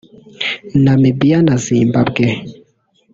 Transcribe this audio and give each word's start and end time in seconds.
Namibia 0.83 1.37
na 1.47 1.55
Zimbabwe 1.63 2.25